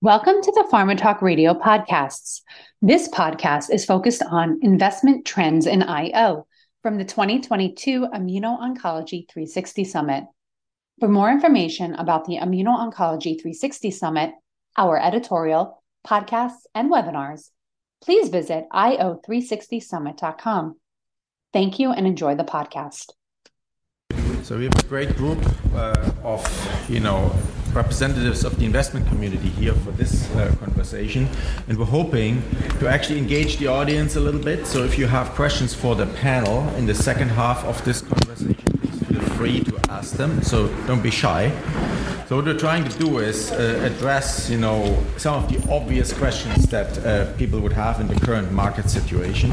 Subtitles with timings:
[0.00, 2.40] Welcome to the Pharma Talk Radio podcasts.
[2.82, 6.46] This podcast is focused on investment trends in IO
[6.82, 10.24] from the 2022 Immuno-Oncology 360 Summit.
[10.98, 14.32] For more information about the Immuno-Oncology 360 Summit,
[14.76, 17.50] our editorial, podcasts, and webinars,
[18.02, 20.76] please visit io360summit.com.
[21.52, 23.12] Thank you and enjoy the podcast.
[24.42, 25.38] So we have a great group
[25.74, 27.30] uh, of, you know,
[27.74, 31.28] representatives of the investment community here for this uh, conversation,
[31.68, 32.42] and we're hoping
[32.78, 34.66] to actually engage the audience a little bit.
[34.66, 38.56] So if you have questions for the panel in the second half of this conversation,
[38.80, 40.42] please feel free to ask them.
[40.42, 41.50] So don't be shy.
[42.28, 46.12] So what we're trying to do is uh, address, you know, some of the obvious
[46.12, 49.52] questions that uh, people would have in the current market situation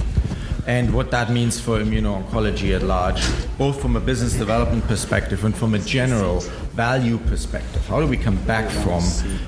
[0.68, 3.24] and what that means for immuno-oncology at large,
[3.58, 6.42] both from a business development perspective and from a general
[6.76, 7.84] value perspective.
[7.88, 9.02] How do we come back from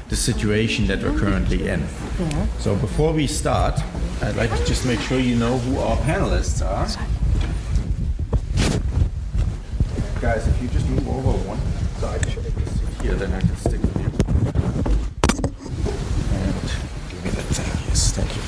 [0.08, 1.86] the situation that we're currently in?
[2.60, 3.80] So before we start,
[4.21, 6.88] I'd like to just make sure you know who our panelists are.
[10.21, 11.60] Guys, if you just move over one
[11.99, 12.26] side,
[13.02, 14.10] here, then I can stick with you.
[16.34, 16.63] And
[17.10, 17.88] give me that thing.
[17.88, 18.38] Yes, thank you.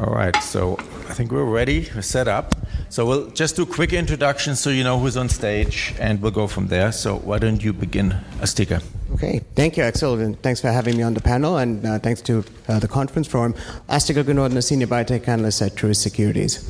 [0.00, 0.78] All right, so
[1.10, 2.54] I think we're ready, we're set up.
[2.88, 6.46] So we'll just do quick introductions so you know who's on stage, and we'll go
[6.46, 6.90] from there.
[6.90, 8.82] So why don't you begin, Asthika?
[9.12, 12.22] Okay, thank you, Axel, and thanks for having me on the panel, and uh, thanks
[12.22, 13.52] to uh, the conference forum.
[13.90, 16.66] Asthika a Senior Biotech Analyst at Truist Securities.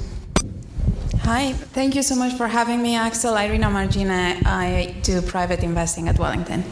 [1.23, 3.37] Hi, thank you so much for having me, Axel.
[3.37, 6.65] Irina Margine, I do private investing at Wellington.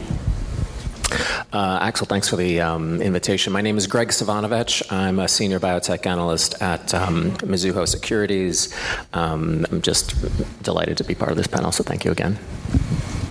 [1.51, 3.51] Uh, Axel, thanks for the um, invitation.
[3.51, 4.91] My name is Graig Suvannavejh.
[4.91, 8.71] I'm a senior biotech analyst at um, Mizuho Securities.
[9.13, 10.13] Um, I'm just
[10.61, 12.37] delighted to be part of this panel, so thank you again.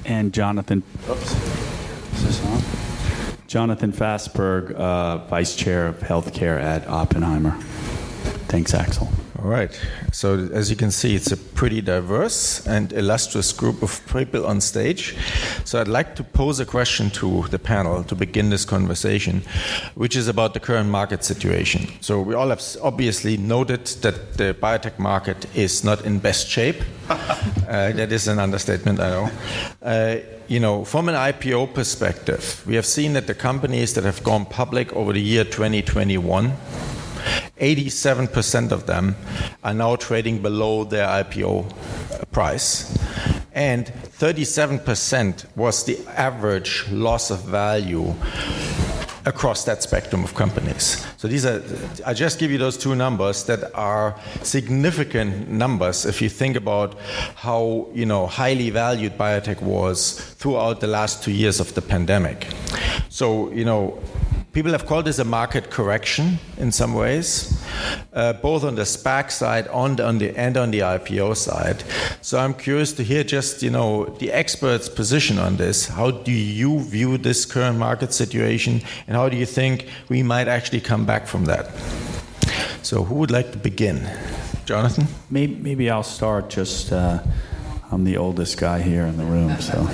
[0.05, 0.83] And Jonathan.
[1.09, 1.33] Oops.
[2.15, 2.63] Is this on?
[3.47, 7.53] Jonathan Fassberg, uh, Vice Chair of Healthcare at Oppenheimer.
[8.49, 9.09] Thanks, Axel.
[9.41, 9.71] All right.
[10.11, 14.61] So, as you can see, it's a pretty diverse and illustrious group of people on
[14.61, 15.15] stage.
[15.65, 19.43] So, I'd like to pose a question to the panel to begin this conversation,
[19.95, 21.87] which is about the current market situation.
[22.01, 26.83] So, we all have obviously noted that the biotech market is not in best shape.
[27.09, 29.31] uh, that is an understatement, I know.
[29.81, 30.17] Uh,
[30.49, 34.47] you know, from an IPO perspective, we have seen that the companies that have gone
[34.47, 36.53] public over the year 2021
[37.61, 39.17] 87% of them
[39.65, 41.73] are now trading below their IPO
[42.33, 42.97] price.
[43.55, 48.15] And 37% was the average loss of value
[49.29, 51.07] across that spectrum of companies.
[51.19, 51.63] So these are,
[52.07, 56.99] I just give you those two numbers that are significant numbers if you think about
[57.35, 62.47] how, you know, highly valued biotech was throughout the last two years of the pandemic.
[63.11, 63.99] So, you know,
[64.59, 67.65] People have called this a market correction in some ways,
[68.13, 71.85] uh, both on the SPAC side on on the, and on the IPO side.
[72.23, 75.87] So I'm curious to hear just you know the experts' position on this.
[75.87, 80.49] How do you view this current market situation, and how do you think we might
[80.49, 81.71] actually come back from that?
[82.83, 84.11] So who would like to begin?
[84.65, 85.07] Jonathan?
[85.31, 86.51] Maybe, maybe I'll start.
[86.51, 87.23] Just uh,
[87.93, 89.89] I'm the oldest guy here in the room, so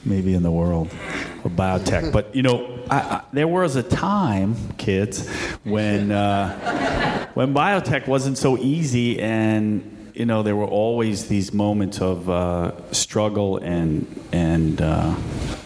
[0.04, 0.90] maybe in the world
[1.44, 2.12] of biotech.
[2.12, 5.28] But you know, I, I, there was a time, kids,
[5.64, 12.00] when uh, when biotech wasn't so easy, and you know there were always these moments
[12.00, 15.14] of uh, struggle and and uh,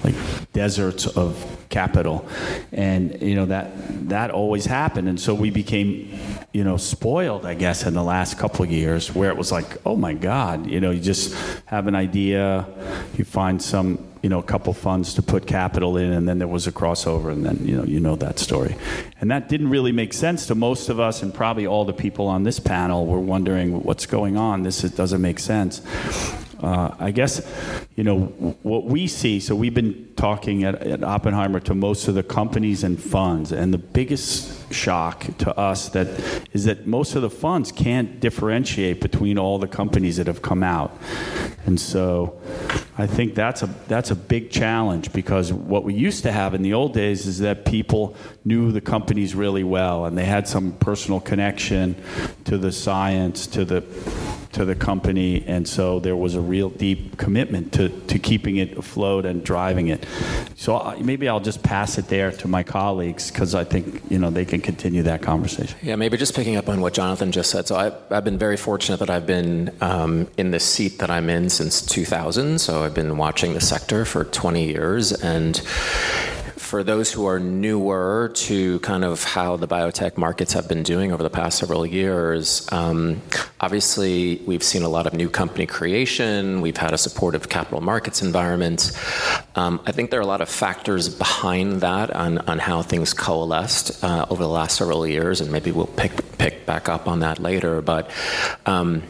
[0.03, 0.15] like
[0.53, 2.29] deserts of capital,
[2.73, 3.73] and you know that
[4.09, 6.19] that always happened, and so we became
[6.55, 9.67] you know spoiled, I guess, in the last couple of years, where it was like,
[9.85, 11.35] oh my God, you know, you just
[11.67, 12.65] have an idea,
[13.19, 16.49] you find some you know a couple funds to put capital in, and then there
[16.49, 18.77] was a crossover, and then you know you know that story,
[19.21, 22.29] and that didn't really make sense to most of us, and probably all the people
[22.29, 24.63] on this panel were wondering what's going on.
[24.63, 25.83] This doesn't make sense.
[26.63, 27.41] Uh, I guess,
[27.97, 28.27] you know,
[28.63, 32.85] what we see, so we've been talking at, at, Oppenheimer to most of the companies
[32.85, 36.09] and funds, and the biggest shock to us that
[36.53, 40.62] is that most of the funds can't differentiate between all the companies that have come
[40.62, 40.97] out.
[41.67, 42.41] And so
[42.97, 46.62] I think that's a that's a big challenge because what we used to have in
[46.62, 50.73] the old days is that people knew the companies really well and they had some
[50.73, 51.97] personal connection
[52.45, 53.81] to the science, to the
[54.55, 58.77] to the company, and so there was a real deep commitment to, to keeping it
[58.77, 60.06] afloat and driving it.
[60.56, 64.19] So I, maybe I'll just pass it there to my colleagues because I think you
[64.19, 65.79] know they can continue that conversation.
[65.83, 67.67] Yeah, maybe just picking up on what Jonathan just said.
[67.67, 71.29] So I've, I've been very fortunate that I've been um, in the seat that I'm
[71.29, 72.61] in since 2000.
[72.61, 75.61] So I've been watching the sector for 20 years and
[76.75, 81.12] for those who are newer to kind of how the biotech markets have been doing
[81.12, 83.23] over the past several years, um,
[83.61, 86.61] obviously we've seen a lot of new company creation.
[86.62, 88.91] We've had a supportive capital markets environment.
[89.55, 94.03] Um, I think there are a lot of factors behind that on, how things coalesced
[94.03, 97.38] uh, over the last several years, and maybe we'll pick pick back up on that
[97.38, 97.82] later.
[97.82, 98.11] But
[98.67, 99.05] um,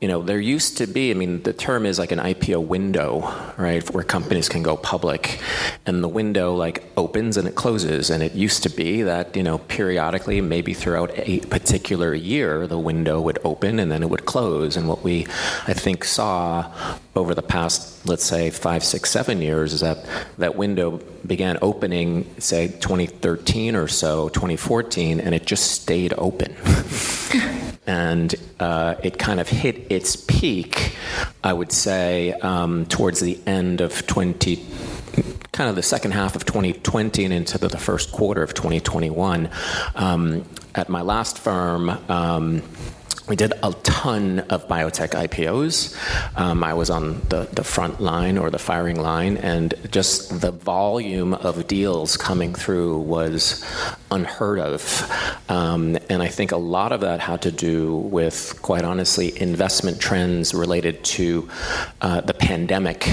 [0.00, 3.32] you know, there used to be, I mean, the term is like an IPO window,
[3.56, 5.40] right, where companies can go public.
[5.86, 8.10] And the window like opens and it closes.
[8.10, 12.78] And it used to be that, you know, periodically, maybe throughout a particular year, the
[12.78, 14.76] window would open and then it would close.
[14.76, 15.26] And what we,
[15.66, 16.72] I think, saw
[17.14, 20.04] over the past, let's say, five, six, seven years is that
[20.38, 26.54] that window began opening, say, 2013 or so, 2014, and it just stayed open.
[27.86, 30.96] and uh, it kind of hit its peak,
[31.42, 34.56] I would say, um, towards the end of 20
[35.52, 39.50] kind of the second half of 2020 and into the, the first quarter of 2021.
[39.94, 42.62] Um, at my last firm, um,
[43.28, 45.96] we did a ton of biotech IPOs.
[46.38, 50.52] Um, I was on the, the front line or the firing line, and just the
[50.52, 53.64] volume of deals coming through was
[54.10, 55.10] unheard of.
[55.48, 60.00] Um, and I think a lot of that had to do with, quite honestly, investment
[60.00, 61.48] trends related to
[62.00, 63.08] uh, the pandemic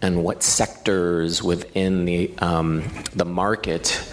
[0.00, 2.84] and what sectors within the, um,
[3.14, 4.08] the market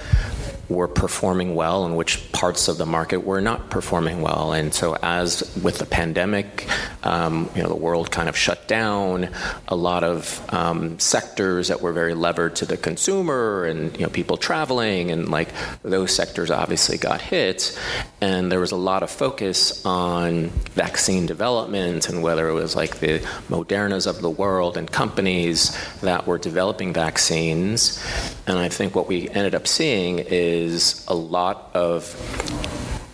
[0.69, 4.53] were performing well and which parts of the market were not performing well.
[4.53, 6.67] And so, as with the pandemic,
[7.03, 9.29] um, you know, the world kind of shut down.
[9.67, 14.09] A lot of um, sectors that were very levered to the consumer and you know
[14.09, 15.49] people traveling and like
[15.81, 17.77] those sectors obviously got hit.
[18.21, 22.99] And there was a lot of focus on vaccine development and whether it was like
[22.99, 23.19] the
[23.49, 28.03] Modernas of the world and companies that were developing vaccines.
[28.45, 32.15] And I think what we ended up seeing is is a lot of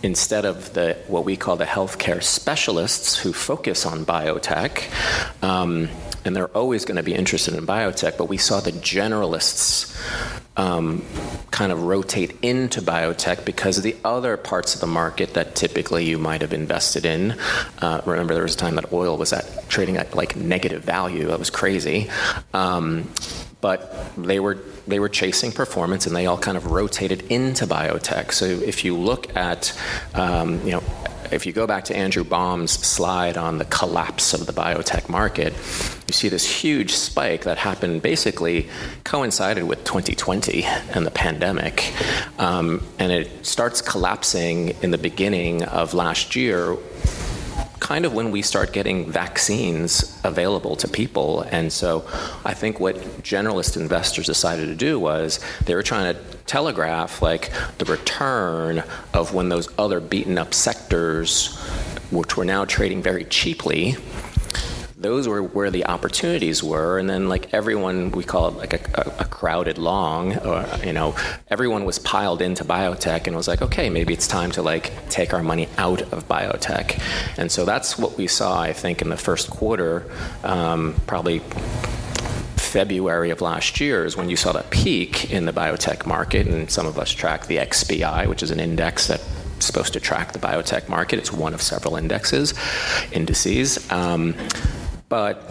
[0.02, 4.84] instead of the what we call the healthcare specialists who focus on biotech,
[5.42, 5.88] um,
[6.24, 9.96] and they're always going to be interested in biotech, but we saw the generalists
[10.56, 11.04] um,
[11.50, 16.04] kind of rotate into biotech because of the other parts of the market that typically
[16.04, 17.32] you might have invested in.
[17.80, 21.26] Uh, remember, there was a time that oil was at trading at like negative value.
[21.26, 22.10] That was crazy.
[22.54, 23.10] Um,
[23.66, 28.30] but they were they were chasing performance, and they all kind of rotated into biotech.
[28.30, 29.76] So if you look at
[30.14, 30.84] um, you know
[31.32, 35.52] if you go back to Andrew Baum's slide on the collapse of the biotech market,
[36.06, 38.68] you see this huge spike that happened basically
[39.02, 40.62] coincided with 2020
[40.94, 41.92] and the pandemic.
[42.38, 46.76] Um, and it starts collapsing in the beginning of last year
[47.80, 51.42] kind of when we start getting vaccines available to people.
[51.42, 52.04] And so
[52.44, 57.52] I think what generalist investors decided to do was they were trying to telegraph like
[57.78, 58.82] the return
[59.12, 61.56] of when those other beaten up sectors,
[62.10, 63.96] which were now trading very cheaply,
[64.98, 69.14] those were where the opportunities were and then like everyone we call it like a,
[69.18, 71.14] a, crowded long or you know
[71.48, 75.34] everyone was piled into biotech and was like okay maybe it's time to like take
[75.34, 76.98] our money out of biotech
[77.36, 80.10] and so that's what we saw i think in the first quarter
[80.44, 81.40] um, probably
[82.56, 86.70] February of last year is when you saw the peak in the biotech market, and
[86.70, 89.24] some of us track the XBI, which is an index that's
[89.60, 91.18] supposed to track the biotech market.
[91.18, 92.52] It's one of several indexes,
[93.12, 93.90] indices.
[93.90, 94.34] Um,
[95.08, 95.42] but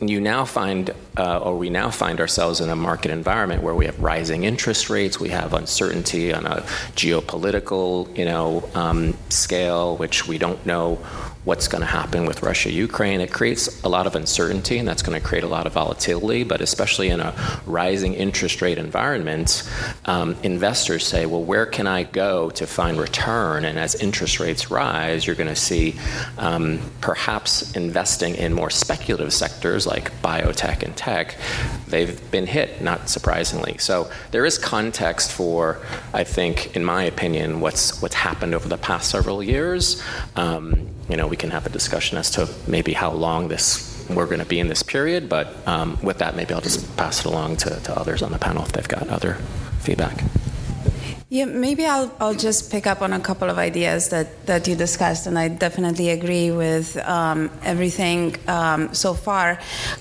[0.00, 3.86] you now find, uh, or we now find ourselves in a market environment where we
[3.86, 6.60] have rising interest rates, we have uncertainty on a
[6.94, 11.04] geopolitical, you know, um, scale, which we don't know
[11.44, 13.20] what's going to happen with Russia Ukraine.
[13.20, 16.44] It creates a lot of uncertainty, and that's going to create a lot of volatility.
[16.44, 17.34] But especially in a
[17.66, 19.68] rising interest rate environment,
[20.04, 23.64] um, investors say, well, where can I go to find return?
[23.64, 25.96] And as interest rates rise, you're going to see
[26.38, 31.36] um, perhaps investing in more speculative sectors like biotech and tech.
[31.88, 33.78] They've been hit, not surprisingly.
[33.78, 35.78] So there is context for,
[36.14, 40.02] I think, in my opinion, what's what's happened over the past several years.
[40.36, 44.26] Um, you know, we can have a discussion as to maybe how long this we're
[44.26, 45.28] going to be in this period.
[45.28, 48.38] But um, with that, maybe I'll just pass it along to, to others on the
[48.38, 49.34] panel if they've got other
[49.80, 50.22] feedback.
[51.28, 54.76] Yeah, maybe I'll, I'll just pick up on a couple of ideas that, that you
[54.76, 59.58] discussed, and I definitely agree with um, everything um, so far.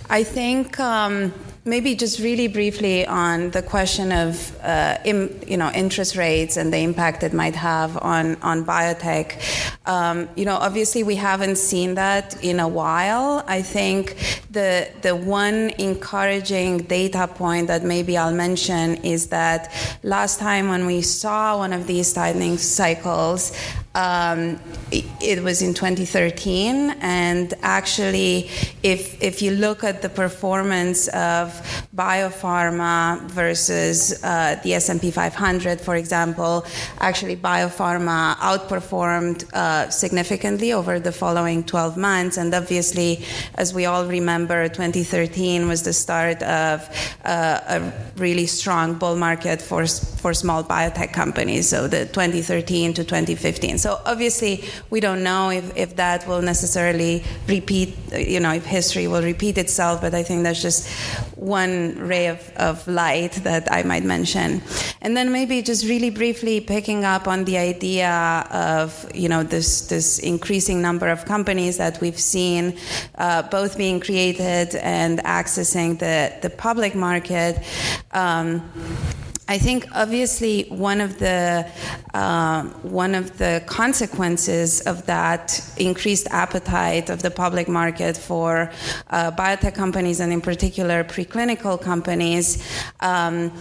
[0.10, 6.16] I think um, maybe just really briefly on the question of uh, you know interest
[6.16, 9.38] rates and the impact it might have on on biotech.
[9.86, 13.44] Um, you know, obviously we haven't seen that in a while.
[13.48, 14.16] I think
[14.50, 19.72] the the one encouraging data point that maybe I'll mention is that
[20.04, 23.52] last time when we saw one of these tightening cycles,
[23.94, 24.58] um,
[24.92, 28.50] it, was in 2013, and actually,
[28.84, 31.52] if if you look at the performance of
[31.94, 36.66] biopharma versus uh, the S&P 500, for example,
[37.00, 44.06] actually biopharma outperformed uh, significantly over the following 12 months, and obviously, as we all
[44.06, 46.88] remember, 2013 was the start of
[47.26, 51.68] uh, a really strong bull market for for small biotech companies.
[51.68, 53.81] So the 2013 to 2015.
[53.82, 59.08] So obviously, we don't know if, if that will necessarily repeat, you know, if history
[59.08, 60.88] will repeat itself, but I think that's just
[61.36, 64.62] one ray of, of light that I might mention.
[65.02, 69.88] And then maybe just really briefly picking up on the idea of, you know, this,
[69.88, 72.78] this increasing number of companies that we've seen
[73.16, 77.58] uh, both being created and accessing the, the public market.
[78.12, 78.62] Um,
[79.48, 81.68] I think obviously one of the
[82.14, 88.72] uh, one of the consequences of that increased appetite of the public market for
[89.10, 92.64] uh, biotech companies and in particular preclinical companies
[93.00, 93.52] um,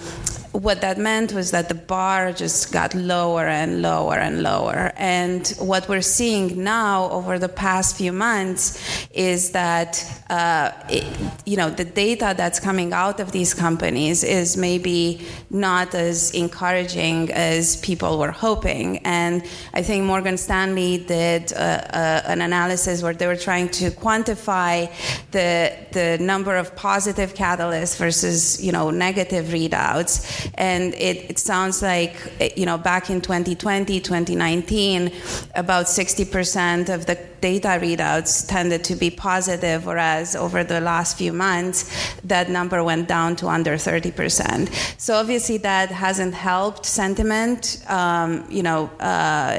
[0.53, 4.93] what that meant was that the bar just got lower and lower and lower.
[4.97, 11.05] And what we're seeing now over the past few months is that, uh, it,
[11.47, 17.31] you know, the data that's coming out of these companies is maybe not as encouraging
[17.33, 18.99] as people were hoping.
[18.99, 19.43] And
[19.75, 24.91] I think Morgan Stanley did uh, uh, an analysis where they were trying to quantify
[25.31, 31.83] the, the number of positive catalysts versus, you know, negative readouts and it, it sounds
[31.83, 32.15] like,
[32.57, 35.13] you know, back in 2020, 2019,
[35.55, 41.33] about 60% of the data readouts tended to be positive, whereas over the last few
[41.33, 41.91] months,
[42.25, 44.69] that number went down to under 30%.
[45.01, 49.59] So obviously that hasn't helped sentiment, um, you know, uh,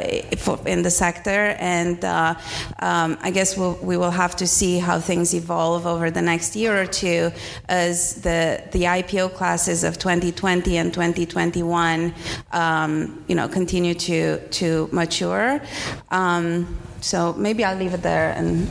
[0.66, 1.56] in the sector.
[1.60, 2.36] And uh,
[2.80, 6.56] um, I guess we'll, we will have to see how things evolve over the next
[6.56, 7.32] year or two
[7.68, 12.14] as the, the IPO classes of 2020 and 2021,
[12.52, 15.62] um, you know, continue to, to mature.
[16.10, 18.70] Um, so maybe I'll leave it there and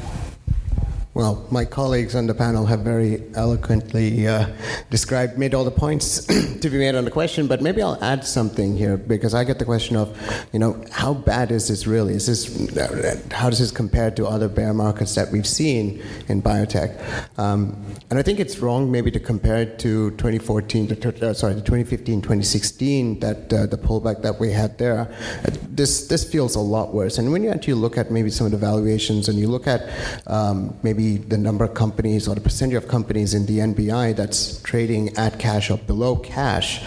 [1.12, 4.46] well, my colleagues on the panel have very eloquently uh,
[4.90, 6.24] described, made all the points
[6.60, 9.58] to be made on the question, but maybe I'll add something here because I get
[9.58, 10.16] the question of,
[10.52, 12.14] you know, how bad is this really?
[12.14, 12.46] Is this,
[13.32, 16.96] how does this compare to other bear markets that we've seen in biotech?
[17.36, 21.54] Um, and I think it's wrong maybe to compare it to 2014, to, uh, sorry,
[21.54, 25.12] the 2015, 2016, that uh, the pullback that we had there.
[25.68, 27.18] This, this feels a lot worse.
[27.18, 29.88] And when you actually look at maybe some of the valuations and you look at
[30.28, 34.16] um, maybe maybe the number of companies or the percentage of companies in the NBI
[34.16, 36.82] that's trading at cash or below cash,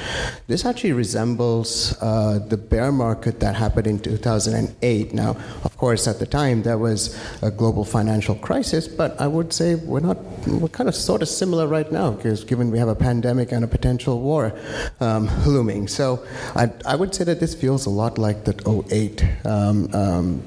[0.47, 5.13] this actually resembles uh, the bear market that happened in 2008.
[5.13, 5.31] Now,
[5.63, 9.75] of course, at the time there was a global financial crisis, but I would say
[9.75, 10.17] we're not,
[10.47, 13.63] we're kind of sort of similar right now, because given we have a pandemic and
[13.63, 14.53] a potential war
[14.99, 15.87] um, looming.
[15.87, 16.23] So
[16.55, 18.55] I, I, would say that this feels a lot like the
[18.91, 20.43] 08 um, um,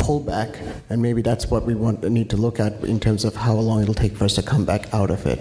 [0.00, 3.54] pullback, and maybe that's what we want need to look at in terms of how
[3.54, 5.38] long it'll take for us to come back out of it.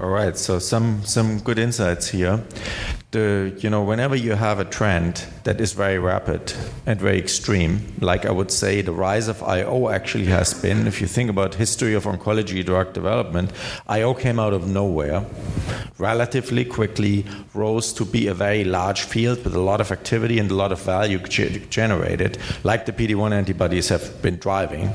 [0.00, 2.42] All right, so some some good insights here.
[3.10, 6.54] The you know whenever you have a trend that is very rapid
[6.86, 10.86] and very extreme, like I would say the rise of IO actually has been.
[10.86, 13.52] If you think about history of oncology drug development,
[13.88, 15.22] IO came out of nowhere,
[15.98, 20.50] relatively quickly rose to be a very large field with a lot of activity and
[20.50, 24.94] a lot of value generated, like the PD-1 antibodies have been driving.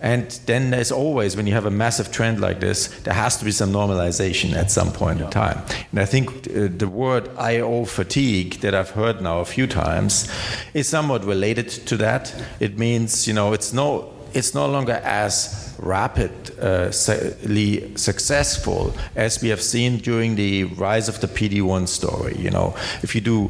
[0.00, 3.44] And then there's always, when you have a massive trend like this, there has to
[3.44, 5.24] be some normalization at some point yeah.
[5.24, 5.60] in time.
[5.90, 10.30] And I think uh, the word IO fatigue that I've heard now a few times
[10.72, 12.34] is somewhat related to that.
[12.60, 19.48] It means, you know, it's no, it's no longer as rapidly uh, successful as we
[19.48, 22.36] have seen during the rise of the PD1 story.
[22.36, 23.48] You know, if you do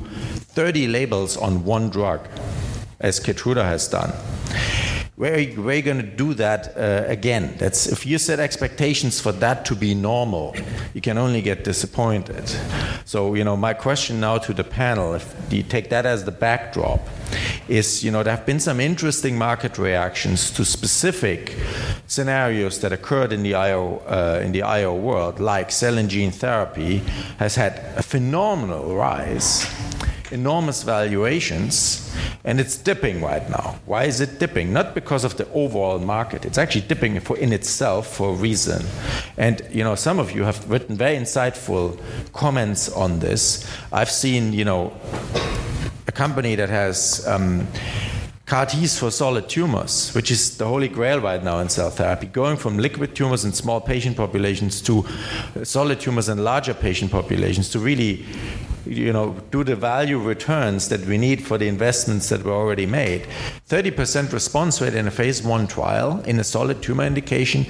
[0.55, 2.26] 30 labels on one drug,
[3.00, 4.12] as Keytruda has done,
[5.18, 7.52] where are you, you going to do that uh, again?
[7.58, 10.54] That's if you set expectations for that to be normal,
[10.94, 12.48] you can only get disappointed.
[13.04, 16.30] So you know, my question now to the panel, if you take that as the
[16.30, 17.00] backdrop,
[17.66, 21.56] is you know there have been some interesting market reactions to specific
[22.06, 26.30] scenarios that occurred in the IO uh, in the IO world, like cell and gene
[26.30, 26.98] therapy
[27.38, 29.66] has had a phenomenal rise
[30.32, 33.78] enormous valuations and it's dipping right now.
[33.87, 34.73] Why is it dipping?
[34.73, 36.44] Not because of the overall market.
[36.44, 38.85] It's actually dipping for in itself for a reason.
[39.37, 42.00] And you know, some of you have written very insightful
[42.32, 43.68] comments on this.
[43.92, 44.92] I've seen, you know,
[46.06, 47.66] a company that has um,
[48.47, 52.26] CAR Ts for solid tumors, which is the holy grail right now in cell therapy,
[52.26, 55.04] going from liquid tumors in small patient populations to
[55.64, 58.25] solid tumors in larger patient populations to really
[58.88, 62.87] you know, do the value returns that we need for the investments that were already
[62.87, 63.26] made.
[63.68, 67.66] 30% response rate in a phase one trial in a solid tumor indication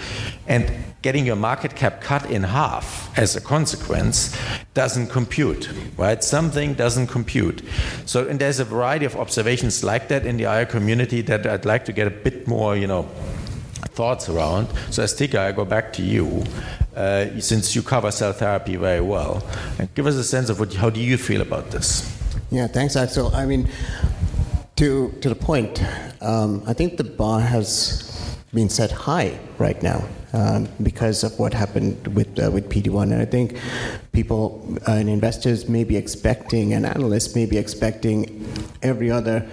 [0.47, 0.73] and
[1.03, 4.37] getting your market cap cut in half as a consequence
[4.75, 6.25] doesn't compute, right?
[6.25, 7.63] Something doesn't compute.
[8.05, 11.65] So, and there's a variety of observations like that in the IO community that I'd
[11.65, 13.09] like to get a bit more, you know,
[13.95, 14.69] thoughts around.
[14.91, 16.45] So, Asthika, I go back to you
[16.97, 19.47] uh, since you cover cell therapy very well.
[19.79, 22.15] And give us a sense of what, how do you feel about this?
[22.51, 23.35] Yeah, thanks, Axel.
[23.35, 23.69] I mean,
[24.77, 25.83] to, to the point,
[26.21, 28.08] um, I think the bar has
[28.55, 33.05] been set high right now um, because of what happened with uh, with PD1.
[33.13, 33.59] And I think
[34.13, 38.47] people uh, and investors may be expecting, and analysts may be expecting
[38.83, 39.47] every other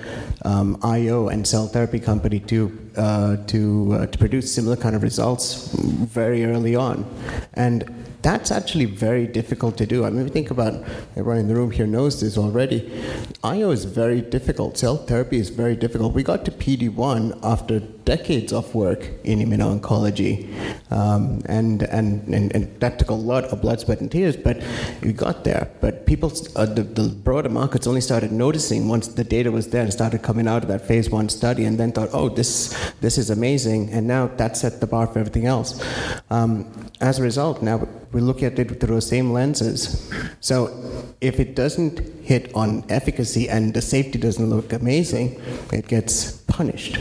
[0.43, 5.03] um, IO and cell therapy company to uh, to uh, to produce similar kind of
[5.03, 7.05] results very early on,
[7.53, 7.83] and
[8.21, 10.03] that's actually very difficult to do.
[10.03, 10.73] I mean, we think about
[11.15, 12.91] everyone in the room here knows this already.
[13.43, 14.77] IO is very difficult.
[14.77, 16.13] Cell therapy is very difficult.
[16.13, 20.47] We got to PD1 after decades of work in immuno-oncology,
[20.91, 24.62] um, and, and, and, and, that took a lot of blood, sweat, and tears, but
[25.01, 25.69] we got there.
[25.81, 29.81] But people, uh, the, the broader markets only started noticing once the data was there
[29.81, 33.17] and started coming out of that phase one study, and then thought, oh, this, this
[33.17, 35.83] is amazing, and now that set the bar for everything else.
[36.29, 40.12] Um, as a result, now we look at it through the same lenses.
[40.45, 40.69] So
[41.21, 45.41] if it doesn't hit on efficacy and the safety doesn't look amazing,
[45.73, 46.97] it gets punished.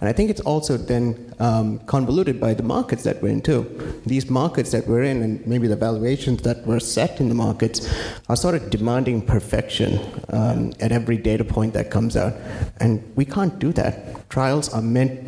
[0.00, 3.62] And I think it's also then um, convoluted by the markets that we're in too.
[4.06, 7.92] These markets that we're in, and maybe the valuations that were set in the markets,
[8.28, 12.34] are sort of demanding perfection um, at every data point that comes out.
[12.78, 14.30] And we can't do that.
[14.30, 15.18] Trials are meant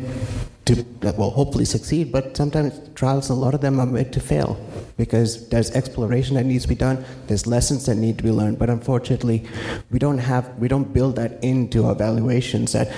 [0.67, 0.85] to,
[1.17, 4.59] well, hopefully succeed, but sometimes trials, a lot of them are made to fail
[4.97, 8.59] because there's exploration that needs to be done, there's lessons that need to be learned,
[8.59, 9.45] but unfortunately,
[9.91, 12.91] we don't have, we don't build that into our evaluations that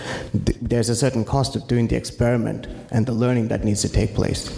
[0.45, 3.89] th- there's a certain cost of doing the experiment and the learning that needs to
[3.89, 4.49] take place.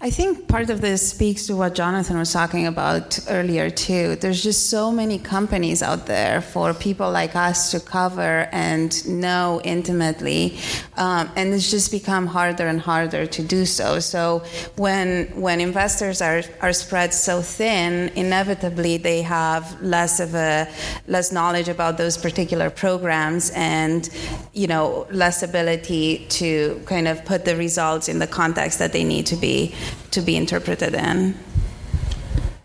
[0.00, 4.14] I think part of this speaks to what Jonathan was talking about earlier, too.
[4.14, 9.60] There's just so many companies out there for people like us to cover and know
[9.64, 10.56] intimately,
[10.96, 13.98] um, and it's just become harder and harder to do so.
[13.98, 14.44] So
[14.76, 20.68] when when investors are, are spread so thin, inevitably they have less of a
[21.08, 24.08] less knowledge about those particular programs and
[24.52, 29.02] you know less ability to kind of put the results in the context that they
[29.02, 29.74] need to be
[30.10, 31.34] to be interpreted in.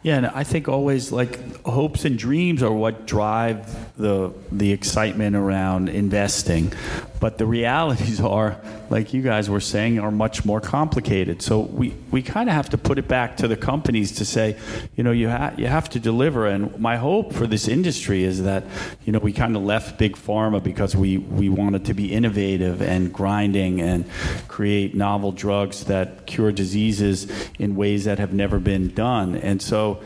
[0.02, 5.36] Yeah, and I think always like hopes and dreams are what drive the the excitement
[5.36, 6.74] around investing.
[7.20, 8.58] But the realities are,
[8.90, 11.42] like you guys were saying, are much more complicated.
[11.42, 14.58] So we, we kind of have to put it back to the companies to say,
[14.96, 16.48] you know, you ha- you have to deliver.
[16.48, 18.66] And my hope for this industry is that,
[19.06, 22.82] you know, we kind of left big pharma because we we wanted to be innovative
[22.82, 24.06] and grinding and
[24.48, 27.28] create novel drugs that cure diseases
[27.60, 29.36] in ways that have never been done.
[29.36, 30.02] And so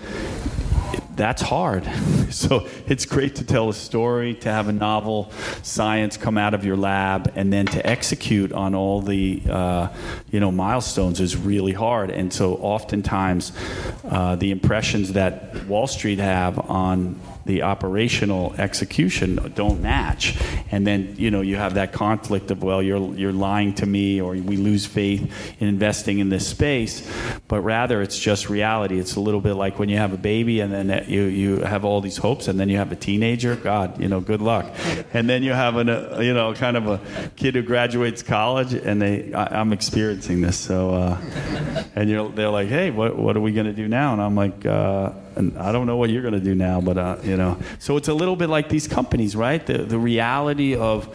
[1.18, 1.90] that's hard.
[2.30, 5.32] So it's great to tell a story, to have a novel
[5.64, 9.88] science come out of your lab, and then to execute on all the uh,
[10.30, 12.12] you know milestones is really hard.
[12.12, 13.54] And so oftentimes,
[14.04, 20.38] uh, the impressions that Wall Street have on the operational execution don't match.
[20.72, 24.22] And then, you know, you have that conflict of, well, you're, you're lying to me
[24.22, 27.10] or we lose faith in investing in this space.
[27.48, 29.00] But rather, it's just reality.
[29.00, 31.86] It's a little bit like when you have a baby and then you, you have
[31.86, 33.56] all these hopes and then you have a teenager.
[33.56, 34.74] God, you know, good luck.
[35.14, 37.00] And then you have an, a, you know, kind of a
[37.36, 40.58] kid who graduates college and they, I, am experiencing this.
[40.58, 41.22] So, uh,
[41.96, 44.14] and you're, they're like, hey, what, what are we going to do now?
[44.14, 46.97] And I'm like, uh, and I don't know what you're going to do now, but
[46.97, 47.58] uh, you know.
[47.80, 49.65] So it's a little bit like these companies, right?
[49.65, 51.08] The the reality of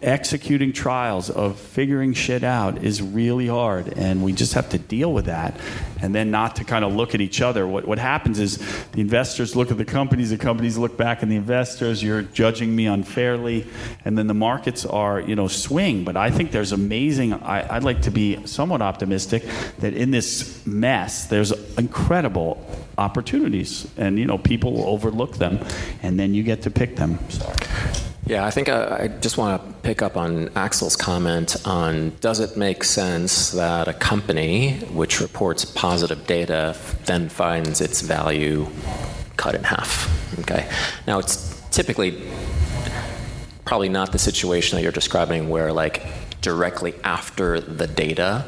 [0.00, 5.12] executing trials of figuring shit out is really hard, and we just have to deal
[5.12, 5.58] with that,
[6.00, 7.66] and then not to kind of look at each other.
[7.66, 8.58] What what happens is
[8.92, 12.02] the investors look at the companies, the companies look back at the investors.
[12.02, 13.66] You're judging me unfairly,
[14.04, 16.04] and then the markets are you know swing.
[16.04, 17.34] But I think there's amazing.
[17.34, 19.44] I, I'd like to be somewhat optimistic
[19.80, 22.64] that in this mess, there's incredible
[22.96, 25.58] opportunities, and you know people overlook them,
[26.02, 27.18] and then you get to pick them.
[27.28, 28.07] Sorry.
[28.28, 32.40] Yeah, I think I, I, just want to pick up on Axel's comment on does
[32.40, 38.66] it make sense that a company which reports positive data then finds its value
[39.38, 40.38] cut in half?
[40.40, 40.68] Okay.
[41.06, 42.22] Now, it's typically
[43.64, 46.06] probably not the situation that you're describing where, like,
[46.40, 48.44] directly after the data,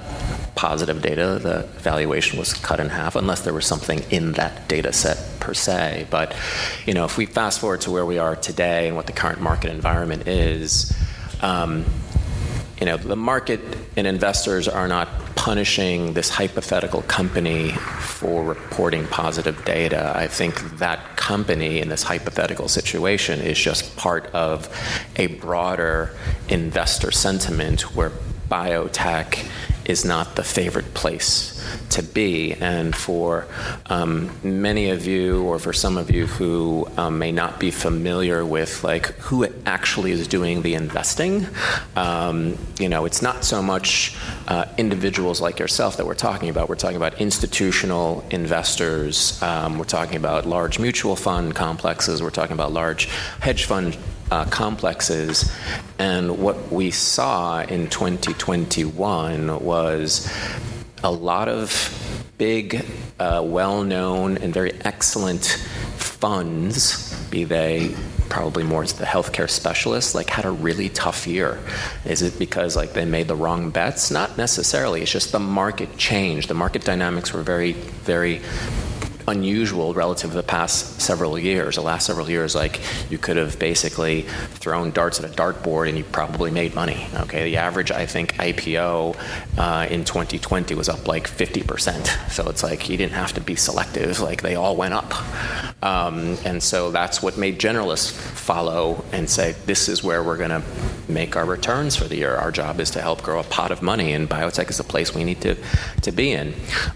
[0.55, 4.93] positive data, the valuation was cut in half, unless there was something in that data
[4.93, 6.07] set per se.
[6.11, 6.37] But
[6.87, 9.41] you know, if we fast forward to where we are today and what the current
[9.41, 10.97] market environment is,
[11.43, 11.85] um,
[12.81, 13.61] you know, the market
[13.97, 20.13] and investors are not punishing this hypothetical company for reporting positive data.
[20.17, 24.69] I think that company in this hypothetical situation is just part of
[25.17, 26.17] a broader
[26.49, 28.13] investor sentiment where
[28.49, 29.47] biotech
[29.91, 32.53] is not the favorite place to be.
[32.55, 33.47] And for
[33.87, 38.45] um, many of you, or for some of you who um, may not be familiar
[38.45, 41.47] with like who actually is doing the investing,
[41.97, 46.69] um, you know, it's not so much uh, individuals like yourself that we're talking about.
[46.69, 49.43] We're talking about institutional investors.
[49.43, 52.23] Um, we're talking about large mutual fund complexes.
[52.23, 53.07] We're talking about large
[53.41, 53.97] hedge fund
[54.31, 55.53] uh, complexes.
[55.99, 60.33] And what we saw in 2021 was
[61.03, 62.85] a lot of big,
[63.19, 65.45] uh, well known, and very excellent
[65.97, 67.95] funds, be they
[68.31, 71.59] probably more as the healthcare specialists, like had a really tough year.
[72.05, 74.11] Is it because like they made the wrong bets?
[74.11, 75.03] Not necessarily.
[75.03, 76.49] It's just the market changed.
[76.49, 78.41] The market dynamics were very, very
[79.31, 81.77] unusual relative to the past several years.
[81.77, 84.23] The last several years, like you could have basically
[84.55, 87.07] thrown darts at a dartboard and you probably made money.
[87.15, 89.17] Okay, the average I think IPO
[89.59, 92.31] uh, in 2020 was up like 50%.
[92.31, 95.15] So it's like you didn't have to be selective; like they all went up.
[95.83, 100.51] Um, and so that's what made generalists follow and say, "This is where we're going
[100.51, 100.63] to
[101.09, 102.37] make our returns for the year.
[102.37, 105.15] Our job is to help grow a pot of money, and biotech is the place
[105.15, 105.57] we need to
[106.03, 106.55] to be in."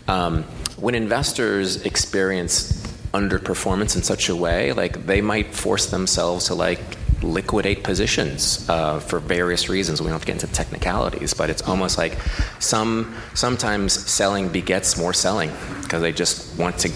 [0.09, 0.45] Um,
[0.77, 2.73] when investors experience
[3.13, 6.81] underperformance in such a way, like they might force themselves to like
[7.23, 10.01] liquidate positions uh, for various reasons.
[10.01, 12.19] We don't have to get into technicalities, but it's almost like
[12.59, 15.51] some sometimes selling begets more selling
[15.83, 16.93] because they just want to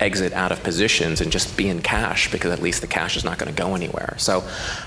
[0.00, 3.24] exit out of positions and just be in cash because at least the cash is
[3.24, 4.14] not going to go anywhere.
[4.18, 4.38] So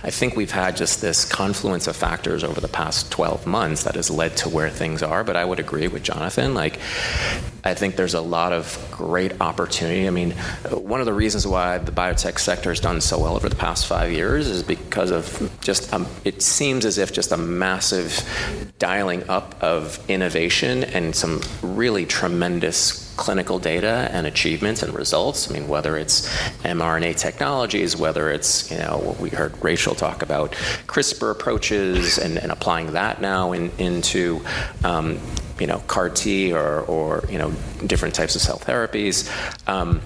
[0.04, 3.96] I think we've had just this confluence of factors over the past 12 months that
[3.96, 5.24] has led to where things are.
[5.24, 6.54] But I would agree with Jonathan.
[6.54, 6.80] Like,
[7.64, 10.08] I think there's a lot of great opportunity.
[10.08, 10.32] I mean,
[10.72, 13.88] one of the reasons why the biotech sector has done so well over the past
[13.88, 19.28] five years is because of just, um, it seems as if just a massive dialing
[19.30, 25.52] up of innovation and some really tremendous clinical data and achievements and results.
[25.52, 26.26] I mean, whether it's
[26.64, 30.54] mRNA technologies, whether it's, you know, what we heard Rachel talk about
[30.88, 34.42] CRISPR approaches and, and applying that now in, into,
[34.86, 35.20] um,
[35.60, 37.52] you know, CAR T or, or, you know,
[37.86, 39.30] different types of cell therapies.
[39.68, 40.00] Um,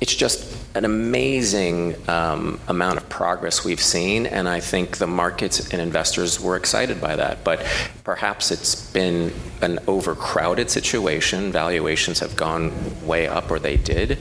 [0.00, 5.72] it's just an amazing um, amount of progress we've seen, and I think the markets
[5.72, 7.42] and investors were excited by that.
[7.42, 7.66] But
[8.04, 11.50] perhaps it's been an overcrowded situation.
[11.50, 12.72] Valuations have gone
[13.04, 14.18] way up, or they did,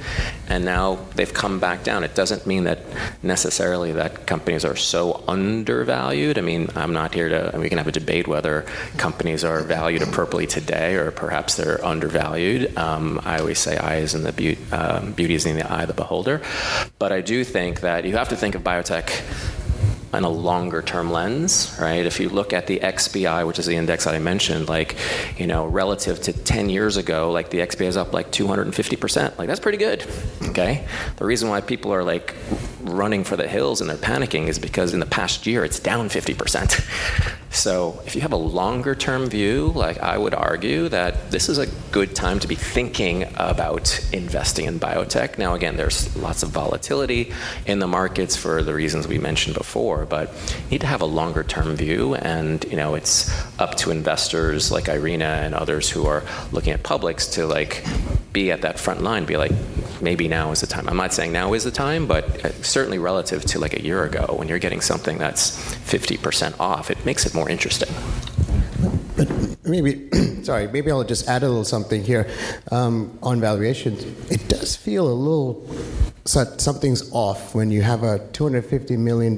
[0.48, 2.04] and now they've come back down.
[2.04, 2.80] It doesn't mean that
[3.22, 6.40] necessarily that companies are so undervalued.
[6.40, 7.52] I mean, I'm not here to.
[7.54, 8.66] And we can have a debate whether
[8.98, 12.76] companies are valued appropriately today, or perhaps they're undervalued.
[12.76, 15.84] Um, I always say, "Eye is in the be- um, beauty is in the eye
[15.84, 16.39] of the beholder."
[16.98, 19.10] But I do think that you have to think of biotech
[20.14, 22.06] in a longer term lens, right?
[22.06, 24.96] If you look at the XBI, which is the index that I mentioned, like,
[25.38, 29.38] you know, relative to 10 years ago, like the XBI is up like 250%.
[29.38, 30.06] Like, that's pretty good,
[30.50, 30.88] okay?
[31.18, 32.36] The reason why people are like
[32.82, 36.10] running for the hills and they're panicking is because in the past year it's down
[36.10, 37.36] 50%.
[37.52, 41.58] So if you have a longer term view, like I would argue that this is
[41.58, 45.38] a good time to be thinking about investing in biotech.
[45.38, 47.34] Now again, there's lots of volatility
[47.66, 50.30] in the markets for the reasons we mentioned before, but
[50.66, 54.72] you need to have a longer term view and you know it's up to investors
[54.72, 57.84] like Irina and others who are looking at publics to like
[58.32, 59.52] be at that front line, be like
[60.02, 60.88] maybe now is the time.
[60.88, 64.04] I'm not saying now is the time, but uh, certainly relative to like a year
[64.04, 65.58] ago, when you're getting something that's
[65.92, 67.88] 50% off, it makes it more interesting.
[69.16, 69.30] But
[69.64, 70.10] maybe,
[70.44, 72.30] sorry, maybe I'll just add a little something here
[72.70, 74.04] um, on valuations.
[74.30, 75.66] It does feel a little
[76.30, 79.36] something's off when you have a $250 million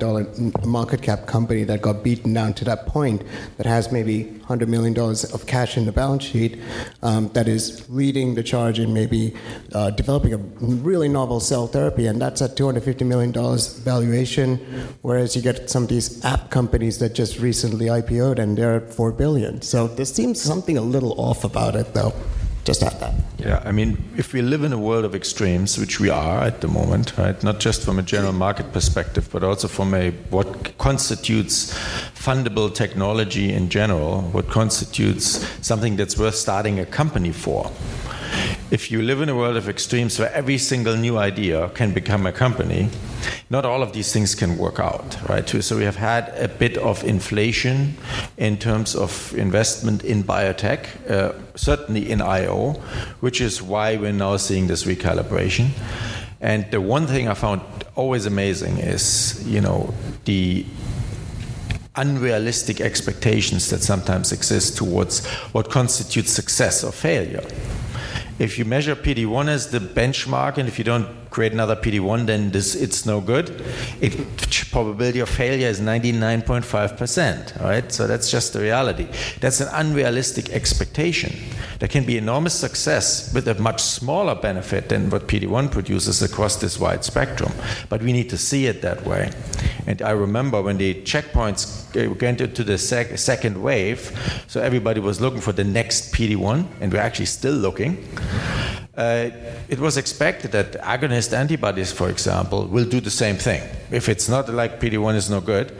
[0.65, 3.23] market cap company that got beaten down to that point
[3.56, 6.60] that has maybe $100 million of cash in the balance sheet
[7.01, 9.34] um, that is leading the charge in maybe
[9.73, 13.32] uh, developing a really novel cell therapy, and that's at $250 million
[13.84, 14.58] valuation,
[15.01, 18.93] whereas you get some of these app companies that just recently IPO'd and they're at
[18.93, 19.62] 4 billion.
[19.62, 22.13] So there seems something a little off about it, though.
[22.63, 23.13] Just add that.
[23.39, 26.62] Yeah, I mean, if we live in a world of extremes, which we are at
[26.62, 27.41] the moment, right?
[27.43, 31.74] Not just from a general market perspective, but also from a what constitutes
[32.13, 37.71] fundable technology in general, what constitutes something that's worth starting a company for
[38.71, 42.26] if you live in a world of extremes where every single new idea can become
[42.26, 42.89] a company,
[43.50, 45.48] not all of these things can work out, right?
[45.48, 47.96] So we have had a bit of inflation
[48.38, 52.74] in terms of investment in biotech, uh, certainly in IO,
[53.20, 55.70] which is why we're now seeing this recalibration.
[56.40, 57.62] And the one thing I found
[57.96, 59.94] always amazing is, you know,
[60.26, 60.66] the
[61.96, 67.44] unrealistic expectations that sometimes exist towards what constitutes success or failure
[68.42, 72.52] if you measure PD1 as the benchmark, and if you don't create another PD1, then
[72.52, 73.63] this it's no good.
[74.02, 74.13] It,
[74.72, 77.62] probability of failure is 99.5%.
[77.62, 79.08] Right, so that's just the reality.
[79.39, 81.34] That's an unrealistic expectation.
[81.80, 86.58] There can be enormous success with a much smaller benefit than what PD1 produces across
[86.58, 87.52] this wide spectrum.
[87.89, 89.32] But we need to see it that way.
[89.88, 94.12] And I remember when the checkpoints uh, went into the sec- second wave,
[94.48, 97.98] so everybody was looking for the next PD1, and we're actually still looking.
[98.97, 99.30] Uh,
[99.69, 103.63] it was expected that agonist antibodies, for example, will do the same thing.
[103.89, 105.71] If it's not like PD1 is no good,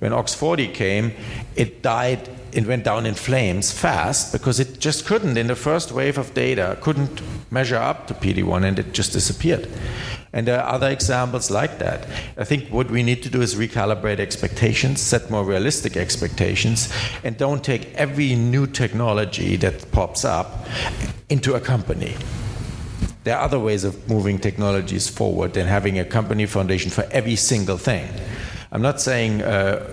[0.00, 1.12] when OX40 came,
[1.56, 5.92] it died, it went down in flames fast because it just couldn't, in the first
[5.92, 9.66] wave of data, couldn't measure up to PD1 and it just disappeared.
[10.34, 12.06] And there are other examples like that.
[12.36, 16.92] I think what we need to do is recalibrate expectations, set more realistic expectations,
[17.24, 20.66] and don't take every new technology that pops up
[21.30, 22.14] into a company
[23.28, 27.36] there are other ways of moving technologies forward than having a company foundation for every
[27.36, 28.08] single thing.
[28.72, 29.86] I'm not saying uh,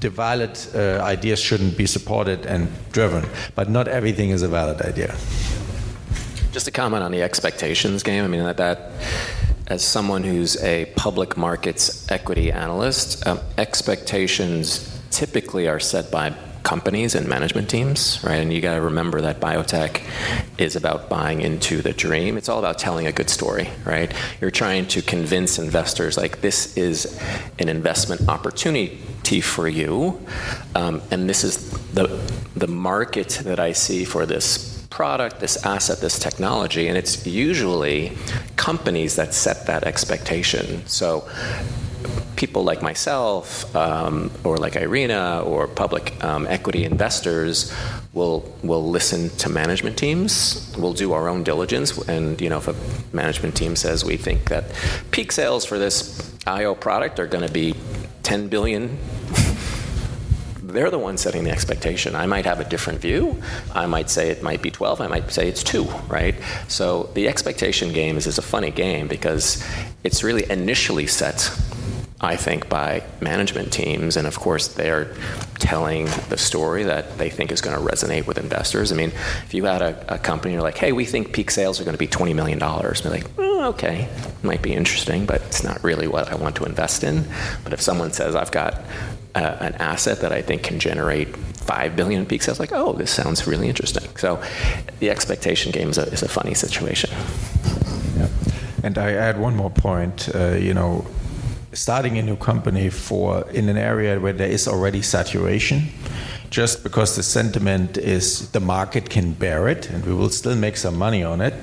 [0.00, 4.82] the valid uh, ideas shouldn't be supported and driven, but not everything is a valid
[4.82, 5.16] idea.
[6.52, 8.22] Just a comment on the expectations game.
[8.22, 8.90] I mean, that, that
[9.68, 16.34] as someone who's a public markets equity analyst, um, expectations typically are set by
[16.66, 18.40] companies and management teams, right?
[18.42, 20.02] And you got to remember that biotech
[20.58, 22.36] is about buying into the dream.
[22.36, 24.12] It's all about telling a good story, right?
[24.40, 27.20] You're trying to convince investors like this is
[27.60, 30.20] an investment opportunity for you,
[30.74, 32.06] um, and this is the
[32.56, 38.16] the market that I see for this product, this asset, this technology, and it's usually
[38.56, 40.84] companies that set that expectation.
[40.86, 41.28] So
[42.36, 47.72] people like myself um, or like Irina or public um, equity investors
[48.12, 50.74] will will listen to management teams.
[50.78, 52.76] We'll do our own diligence, and you know if a
[53.14, 54.64] management team says we think that
[55.10, 57.74] peak sales for this IO product are going to be
[58.22, 58.98] 10 billion.
[60.62, 62.14] They're the ones setting the expectation.
[62.14, 63.40] I might have a different view.
[63.72, 65.00] I might say it might be 12.
[65.00, 66.34] I might say it's two, right?
[66.68, 69.64] So the expectation game is, is a funny game because
[70.04, 71.50] it's really initially set
[72.26, 74.16] I think, by management teams.
[74.16, 75.14] And of course, they're
[75.60, 78.90] telling the story that they think is going to resonate with investors.
[78.90, 79.12] I mean,
[79.44, 81.94] if you had a, a company, you're like, hey, we think peak sales are going
[81.94, 82.60] to be $20 million.
[82.60, 84.08] And they're like, oh, okay,
[84.42, 87.24] might be interesting, but it's not really what I want to invest in.
[87.62, 88.74] But if someone says, I've got
[89.36, 92.92] uh, an asset that I think can generate five billion in peak sales, like, oh,
[92.92, 94.16] this sounds really interesting.
[94.16, 94.42] So
[94.98, 97.10] the expectation game is a, is a funny situation.
[98.16, 98.28] Yeah.
[98.82, 100.28] And I add one more point.
[100.34, 101.06] Uh, you know,
[101.76, 105.82] starting a new company for in an area where there is already saturation
[106.48, 110.76] just because the sentiment is the market can bear it and we will still make
[110.76, 111.54] some money on it.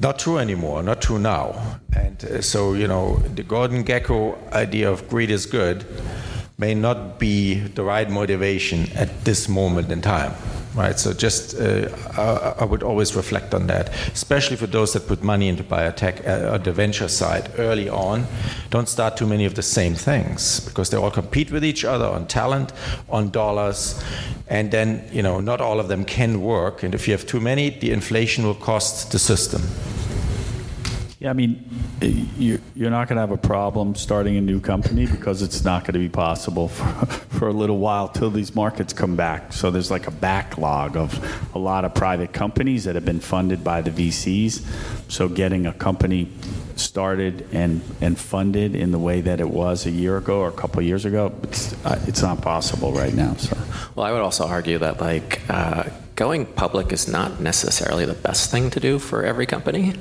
[0.00, 1.78] Not true anymore not true now.
[1.94, 5.86] And uh, so you know the Gordon Gekko idea of greed is good
[6.58, 10.32] may not be the right motivation at this moment in time
[10.76, 10.98] right?
[10.98, 15.22] So just uh, I, I, would always reflect on that, especially for those that put
[15.22, 18.26] money into biotech uh, or the venture side early on.
[18.70, 22.06] Don't start too many of the same things because they all compete with each other
[22.06, 22.72] on talent,
[23.08, 24.00] on dollars,
[24.48, 26.82] and then you know not all of them can work.
[26.82, 29.62] And if you have too many, the inflation will cost the system.
[31.18, 31.64] Yeah, I mean,
[32.02, 35.94] you're not going to have a problem starting a new company because it's not going
[35.94, 37.06] to be possible for,
[37.38, 39.54] for a little while till these markets come back.
[39.54, 43.64] So there's like a backlog of a lot of private companies that have been funded
[43.64, 44.62] by the VCs.
[45.10, 46.30] So getting a company
[46.76, 50.52] started and, and funded in the way that it was a year ago or a
[50.52, 53.34] couple years ago, it's, uh, it's not possible right now.
[53.36, 53.56] So.
[53.94, 55.84] Well, I would also argue that like uh,
[56.16, 59.94] going public is not necessarily the best thing to do for every company.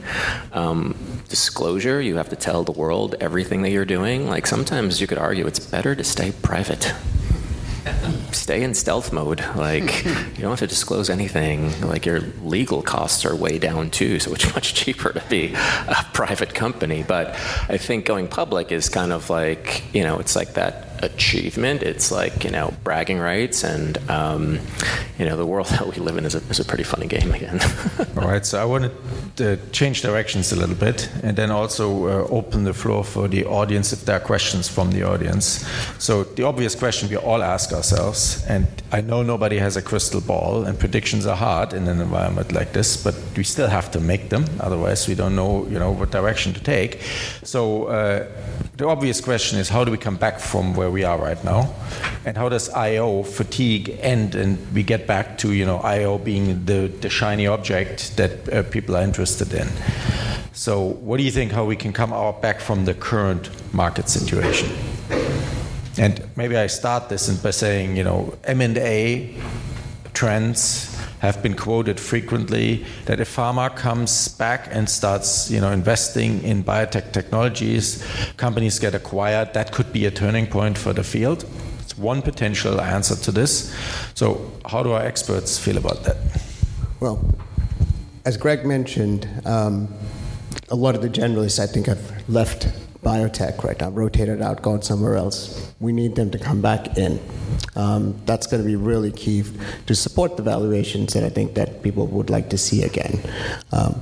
[0.53, 0.95] Um,
[1.27, 4.27] disclosure, you have to tell the world everything that you're doing.
[4.27, 6.93] Like sometimes you could argue it's better to stay private.
[8.31, 9.43] Stay in stealth mode.
[9.55, 11.79] Like you don't have to disclose anything.
[11.81, 16.05] Like your legal costs are way down too, so it's much cheaper to be a
[16.13, 17.03] private company.
[17.03, 17.29] But
[17.69, 21.83] I think going public is kind of like you know, it's like that achievement.
[21.83, 24.59] It's like you know bragging rights, and um,
[25.17, 27.31] you know the world that we live in is a, is a pretty funny game
[27.33, 27.59] again.
[28.17, 28.91] All right, so I wanted
[29.37, 33.45] to change directions a little bit, and then also uh, open the floor for the
[33.45, 35.65] audience if there are questions from the audience.
[35.99, 40.21] So the obvious question we all ask ourselves, and I know nobody has a crystal
[40.21, 43.99] ball, and predictions are hard in an environment like this, but we still have to
[43.99, 44.45] make them.
[44.59, 47.01] Otherwise, we don't know you know what direction to take.
[47.43, 48.27] So uh,
[48.77, 51.73] the obvious question is, how do we come back from where we are right now,
[52.25, 56.65] and how does I/O fatigue end, and we get back to you know I/O being
[56.65, 59.67] the, the shiny object that uh, people are interested in.
[60.53, 61.51] So, what do you think?
[61.51, 64.69] How we can come out back from the current market situation?
[65.97, 69.35] And maybe I start this by saying, you know, M&A
[70.13, 76.41] trends have been quoted frequently that if pharma comes back and starts you know investing
[76.43, 78.05] in biotech technologies
[78.37, 81.45] companies get acquired that could be a turning point for the field
[81.79, 83.73] it's one potential answer to this
[84.13, 86.17] so how do our experts feel about that
[86.99, 87.23] well
[88.25, 89.87] as Graig mentioned um,
[90.69, 92.67] a lot of the generalists i think have left
[93.05, 95.71] biotech right now, rotated out, gone somewhere else.
[95.79, 97.19] We need them to come back in.
[97.75, 99.43] Um, that's going to be really key
[99.85, 103.19] to support the valuations that I think that people would like to see again.
[103.71, 104.01] Um,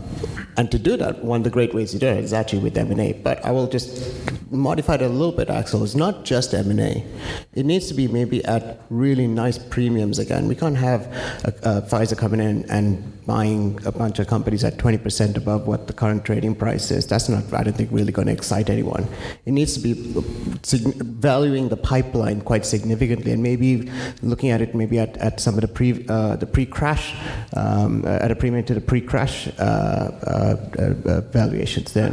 [0.58, 2.78] and to do that, one of the great ways to do it is actually with
[2.78, 3.14] M&A.
[3.14, 4.14] But I will just
[4.52, 5.84] modify it a little bit, Axel.
[5.84, 7.06] It's not just M&A.
[7.54, 10.48] It needs to be maybe at really nice premiums again.
[10.48, 11.08] We can't have
[11.44, 15.88] a, a Pfizer coming in and buying a bunch of companies at 20% above what
[15.88, 17.08] the current trading price is.
[17.08, 19.08] That's not, I don't think, really going to excite anyone.
[19.46, 24.98] It needs to be valuing the pipeline quite significantly and maybe looking at it maybe
[24.98, 27.14] at, at some of the pre uh, the pre-crash
[27.56, 31.94] um, at a premium to the pre-crash uh, uh, uh, valuations.
[31.94, 32.12] Then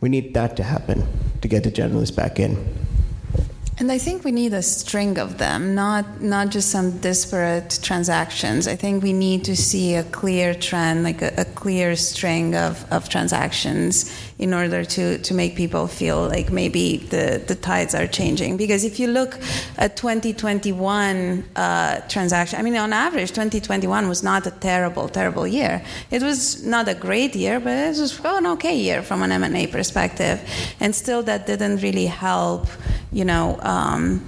[0.00, 1.06] we need that to happen
[1.42, 2.56] to get the generalists back in.
[3.80, 8.66] And I think we need a string of them, not not just some disparate transactions.
[8.66, 12.84] I think we need to see a clear trend, like a, a, clear string of,
[12.92, 18.06] of transactions in order to, to make people feel like maybe the, the tides are
[18.06, 18.56] changing.
[18.56, 19.38] Because if you look
[19.76, 25.84] at 2021 uh, transaction, I mean, on average, 2021 was not a terrible, terrible year.
[26.10, 29.66] It was not a great year, but it was an okay year from an M&A
[29.66, 30.40] perspective.
[30.80, 32.66] And still, that didn't really help
[33.12, 34.24] you know, um,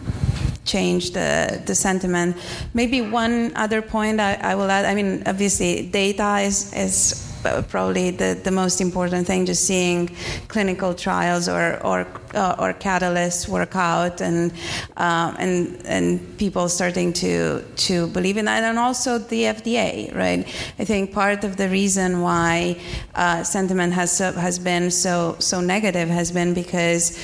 [0.64, 2.36] change the, the sentiment.
[2.74, 4.84] Maybe one other point I, I will add.
[4.84, 7.26] I mean, obviously, data is is
[7.68, 10.14] probably the, the most important thing, just seeing
[10.48, 14.52] clinical trials or, or, uh, or catalysts work out and,
[14.96, 18.62] um, and, and people starting to, to believe in that.
[18.62, 20.46] And also the FDA, right?
[20.78, 22.80] I think part of the reason why
[23.14, 27.18] uh, sentiment has, has been so, so negative has been because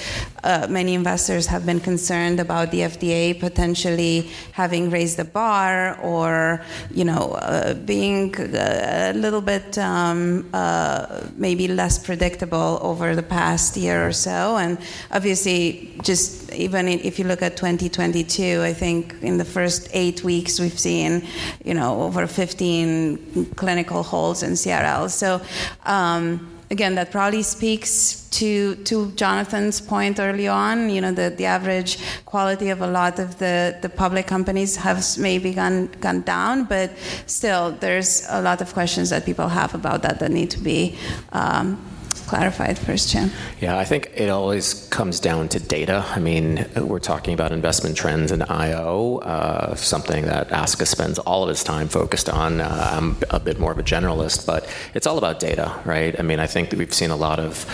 [0.44, 6.62] uh, many investors have been concerned about the FDA potentially having raised the bar or,
[6.90, 13.76] you know, uh, being a little bit um, uh, maybe less predictable over the past
[13.76, 14.56] year or so.
[14.56, 14.78] And
[15.10, 20.58] obviously, just even if you look at 2022, I think in the first eight weeks
[20.60, 21.26] we've seen,
[21.64, 25.10] you know, over 15 clinical holds in CRL.
[25.10, 25.40] So.
[25.84, 30.90] Um, again, that probably speaks to to Jonathan's point early on.
[30.90, 35.18] You know, the, the average quality of a lot of the, the public companies has
[35.18, 36.90] maybe gone gone down, but
[37.26, 40.98] still, there's a lot of questions that people have about that that need to be.
[41.32, 43.30] Um, clarified first, Jim.
[43.60, 46.04] Yeah, I think it always comes down to data.
[46.08, 51.42] I mean, we're talking about investment trends in IO, uh, something that Asthika spends all
[51.42, 52.60] of his time focused on.
[52.60, 56.18] Uh, I'm a bit more of a generalist, but it's all about data, right?
[56.18, 57.64] I mean, I think that we've seen a lot of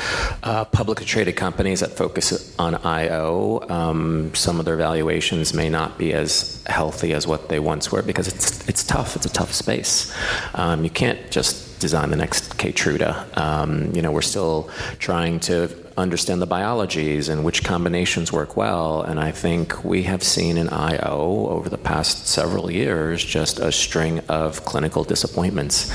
[0.42, 3.64] uh, publicly traded companies that focus on IO.
[3.68, 8.02] Um, some of their valuations may not be as healthy as what they once were
[8.02, 9.16] because it's it's tough.
[9.16, 10.14] It's a tough space.
[10.54, 13.36] Um, you can't just design the next Keytruda.
[13.36, 19.02] Um, you know, we're still trying to understand the biologies and which combinations work well.
[19.02, 23.72] And I think we have seen in IO over the past several years just a
[23.72, 25.92] string of clinical disappointments.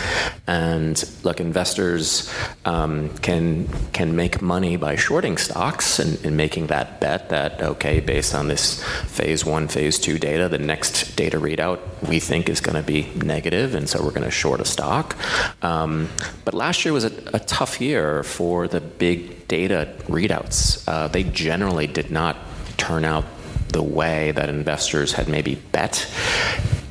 [0.48, 2.34] And look, investors
[2.66, 8.00] um, can can make money by shorting stocks and, and, making that bet that okay,
[8.00, 12.62] based on this phase one, phase two data, the next data readout we think is
[12.62, 15.16] going to be negative, and so we're going to short a stock.
[15.64, 16.10] Um,
[16.46, 21.24] but last year was a, a tough year for the big data readouts, uh, they
[21.24, 22.38] generally did not
[22.78, 23.26] turn out
[23.70, 26.10] the way that investors had maybe bet.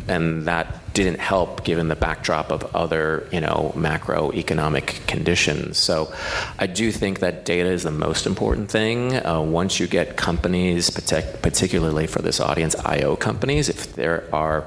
[0.08, 5.76] And that didn't help given the backdrop of other, you know, macroeconomic conditions.
[5.78, 6.12] So
[6.58, 9.14] I do think that data is the most important thing.
[9.14, 14.66] Uh, once you get companies, particularly for this audience, IO companies, if there are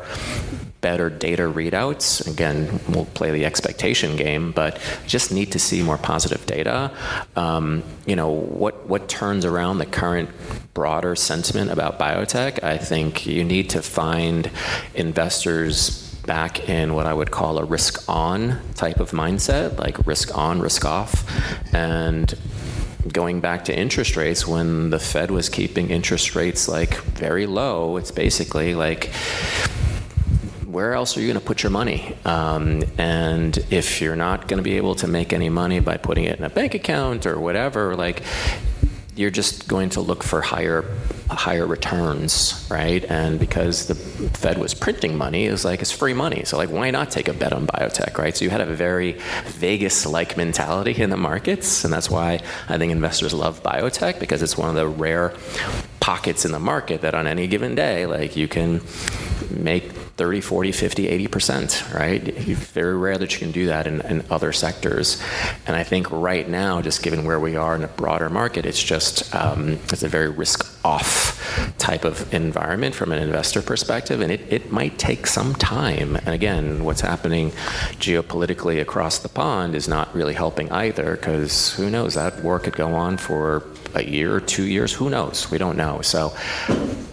[0.81, 2.25] better data readouts.
[2.31, 6.91] Again, we'll play the expectation game, but just need to see more positive data.
[7.35, 10.29] Um, you know, what, what turns around the current
[10.73, 12.63] broader sentiment about biotech?
[12.63, 14.49] I think you need to find
[14.95, 20.37] investors back in what I would call a risk on type of mindset, like risk
[20.37, 21.25] on, risk off.
[21.73, 22.33] And
[23.11, 27.97] going back to interest rates, when the Fed was keeping interest rates like very low,
[27.97, 29.11] it's basically like
[30.71, 32.15] where else are you going to put your money?
[32.25, 36.25] Um, and if you're not going to be able to make any money by putting
[36.25, 38.21] it in a bank account or whatever, like
[39.15, 40.85] you're just going to look for higher
[41.29, 43.03] higher returns, right?
[43.05, 46.43] And because the Fed was printing money, it was like it's free money.
[46.45, 48.35] So like why not take a bet on biotech, right?
[48.35, 49.13] So you had a very
[49.45, 54.57] Vegas-like mentality in the markets, and that's why I think investors love biotech because it's
[54.57, 55.33] one of the rare
[55.99, 58.81] pockets in the market that on any given day, like you can
[59.51, 62.21] make 30, 40, 50, 80%, right?
[62.21, 65.21] Very rare that you can do that in, in, other sectors.
[65.65, 68.83] And I think right now, just given where we are in a broader market, it's
[68.83, 71.18] just, um, it's a very risk off
[71.77, 74.21] type of environment from an investor perspective.
[74.21, 76.15] And it, it might take some time.
[76.15, 77.51] And again, what's happening
[77.99, 82.75] geopolitically across the pond is not really helping either, because who knows, that war could
[82.75, 83.63] go on for
[83.93, 84.93] a year or two years.
[84.93, 85.49] Who knows?
[85.51, 86.01] We don't know.
[86.01, 86.35] So,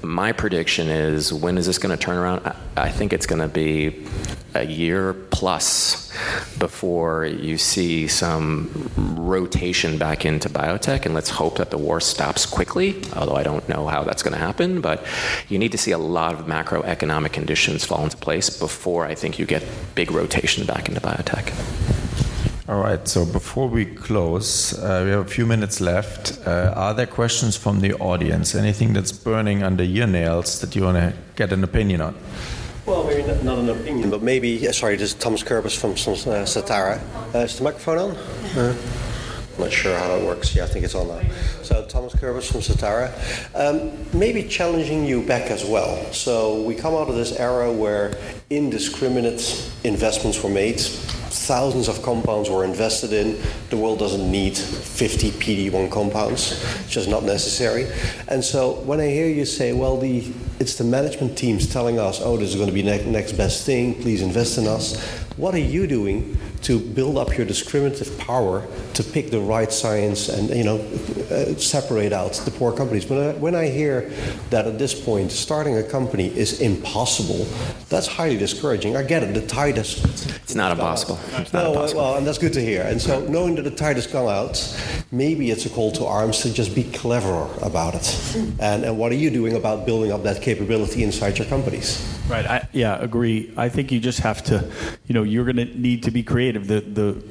[0.03, 2.53] my prediction is when is this going to turn around?
[2.77, 4.07] I, think it's going to be
[4.55, 6.13] a year plus
[6.59, 11.05] before you see some rotation back into biotech.
[11.05, 14.35] And let's hope that the war stops quickly, although I don't know how that's going
[14.35, 14.81] to happen.
[14.81, 15.05] But
[15.49, 19.39] you need to see a lot of macroeconomic conditions fall into place before I think
[19.39, 19.65] you get
[19.95, 21.96] big rotation back into biotech.
[22.69, 26.37] All right, so before we close, uh, we have a few minutes left.
[26.45, 28.57] Uh, are there questions from the audience?
[28.57, 32.17] Anything that's burning under your nails that you want to get an opinion on?
[32.85, 37.01] Well, maybe not an opinion, but maybe, sorry, this is Thomas Kerbis from uh, Certara.
[37.33, 38.11] Uh, is the microphone on?
[38.57, 38.77] Uh,
[39.55, 40.57] I'm not sure how that works.
[40.57, 41.21] Yeah, I think it's on now.
[41.63, 43.13] So Thomas Kerbis from Certara.
[43.55, 46.13] Um, maybe challenging you back as well.
[46.13, 48.19] So we come out of this era where
[48.51, 50.81] indiscriminate investments were made.
[51.37, 53.41] Thousands of compounds were invested in.
[53.71, 56.53] The world doesn't need 50 PD-1 compounds.
[56.81, 57.87] It's just not necessary.
[58.29, 60.23] And so when I hear you say, well, the
[60.59, 63.67] it's the management teams telling us, oh, this is going to be ne- next best
[63.67, 64.01] thing.
[64.03, 64.97] Please invest in us.
[65.37, 70.29] What are you doing to build up your discriminative power to pick the right science
[70.29, 70.79] and you know
[71.31, 73.09] uh, separate out the poor companies.
[73.09, 74.11] When I, when I hear
[74.51, 77.47] that at this point starting a company is impossible,
[77.89, 78.97] that's highly discouraging.
[78.97, 79.35] I get it.
[79.35, 80.03] The tide has
[80.43, 81.21] it's not impossible.
[81.35, 82.01] It's no, not impossible.
[82.01, 82.83] well, and that's good to hear.
[82.83, 84.57] And so knowing that the tide has gone out,
[85.13, 88.37] maybe it's a call to arms to just be cleverer about it.
[88.59, 92.01] And and what are you doing about building up that capability inside your companies?
[92.29, 92.47] Right.
[92.47, 93.53] I, yeah, agree.
[93.57, 94.71] I think you just have to,
[95.07, 96.69] you know, you're going to need to be creative.
[96.69, 97.23] The the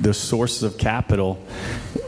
[0.00, 1.38] the sources of capital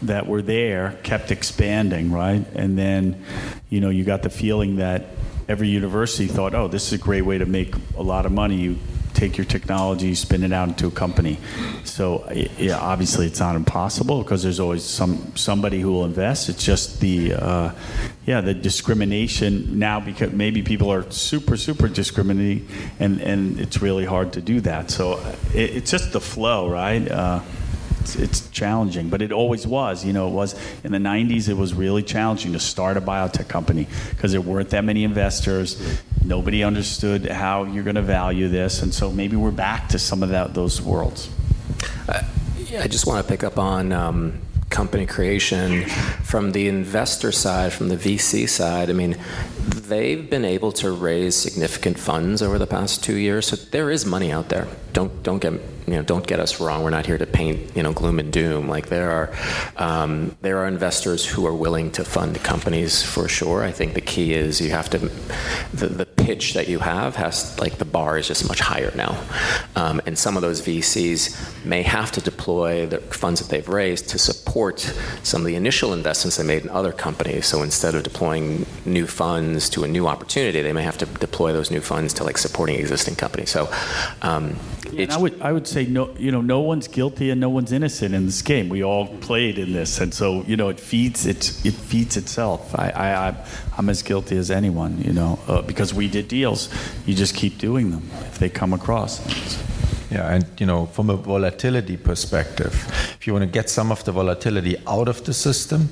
[0.02, 2.46] that were there kept expanding, right?
[2.54, 3.22] And then,
[3.68, 5.04] you know, you got the feeling that
[5.48, 8.56] every university thought, oh, this is a great way to make a lot of money.
[8.56, 8.78] You
[9.14, 11.38] take your technology, spin it out into a company.
[11.84, 16.48] So yeah, obviously it's not impossible because there's always some somebody who will invest.
[16.48, 17.70] It's just the uh,
[18.26, 24.04] yeah the discrimination now because maybe people are super super discriminating and and it's really
[24.04, 24.90] hard to do that.
[24.90, 25.18] So
[25.54, 27.08] it, it's just the flow, right?
[27.08, 27.40] Uh,
[28.04, 30.04] it's, it's challenging, but it always was.
[30.04, 31.48] You know, it was in the 90s.
[31.48, 36.02] It was really challenging to start a biotech company because there weren't that many investors.
[36.22, 40.22] Nobody understood how you're going to value this, and so maybe we're back to some
[40.22, 41.30] of that those worlds.
[42.08, 42.22] Uh,
[42.58, 43.92] yeah, I just want to pick up on.
[43.92, 44.40] Um,
[44.70, 45.84] company creation
[46.24, 49.16] from the investor side, from the VC side, I mean,
[49.60, 53.46] they've been able to raise significant funds over the past two years.
[53.46, 54.66] So there is money out there.
[54.94, 55.52] Don't don't get
[55.86, 56.82] you know don't get us wrong.
[56.84, 58.68] We're not here to paint you know gloom and doom.
[58.68, 59.34] Like there are
[59.76, 63.64] um, there are investors who are willing to fund companies for sure.
[63.64, 64.98] I think the key is you have to
[65.72, 69.20] the, the pitch that you have has like the bar is just much higher now,
[69.74, 74.08] um, and some of those VCs may have to deploy the funds that they've raised
[74.10, 74.80] to support
[75.24, 77.46] some of the initial investments they made in other companies.
[77.46, 81.52] So instead of deploying new funds to a new opportunity, they may have to deploy
[81.52, 83.50] those new funds to like supporting existing companies.
[83.50, 83.68] So.
[84.22, 84.56] Um,
[84.86, 87.72] and I would I would say no you know no one's guilty and no one's
[87.72, 88.68] innocent in this game.
[88.68, 92.74] We all played in this, and so you know it feeds it it feeds itself.
[92.78, 93.34] I, I
[93.76, 96.68] I'm as guilty as anyone, you know, uh, because we did deals.
[97.06, 99.20] You just keep doing them if they come across.
[100.10, 102.72] Yeah, and you know, from a volatility perspective,
[103.18, 105.88] if you want to get some of the volatility out of the system,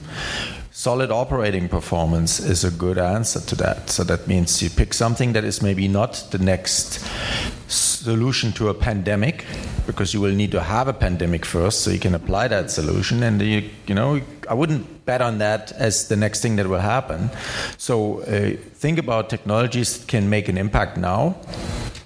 [0.70, 3.90] solid operating performance is a good answer to that.
[3.90, 7.04] So that means you pick something that is maybe not the next
[8.02, 9.44] solution to a pandemic,
[9.86, 13.22] because you will need to have a pandemic first so you can apply that solution.
[13.22, 16.80] And you, you know, I wouldn't bet on that as the next thing that will
[16.80, 17.30] happen.
[17.78, 21.36] So uh, think about technologies that can make an impact now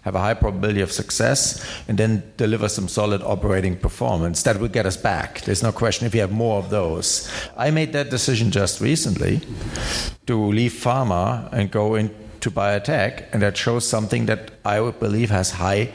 [0.07, 4.45] have a high probability of success, and then deliver some solid operating performance.
[4.45, 5.41] That will get us back.
[5.41, 7.29] There's no question if you have more of those.
[7.57, 9.41] I made that decision just recently
[10.27, 12.15] to leave pharma and go in
[12.47, 15.93] to buy a biotech, and that shows something that I would believe has high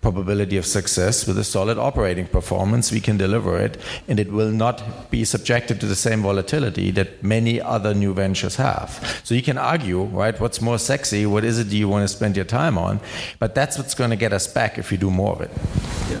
[0.00, 2.92] probability of success with a solid operating performance.
[2.92, 7.22] We can deliver it, and it will not be subjected to the same volatility that
[7.22, 9.20] many other new ventures have.
[9.24, 10.38] So you can argue, right?
[10.40, 11.26] What's more sexy?
[11.26, 13.00] What is it do you want to spend your time on?
[13.38, 15.50] But that's what's going to get us back if we do more of it.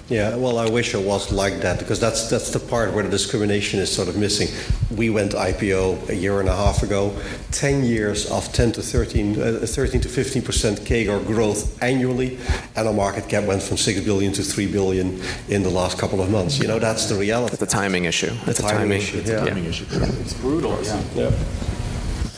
[0.08, 3.10] Yeah, well, I wish it was like that because that's that's the part where the
[3.10, 4.48] discrimination is sort of missing.
[4.96, 7.14] We went IPO a year and a half ago,
[7.52, 12.38] 10 years of 10 to 13, uh, 13 to 15 percent CAGR growth annually,
[12.76, 16.20] and our market cap went from 6 billion to 3 billion in the last couple
[16.20, 16.58] of months.
[16.58, 17.54] You know, that's the reality.
[17.54, 18.32] It's a timing issue.
[18.46, 19.22] It's a timing, timing issue.
[19.24, 19.44] Yeah.
[19.44, 19.86] Timing issue.
[19.90, 20.78] It's brutal.
[20.82, 21.02] Yeah.
[21.14, 21.30] yeah.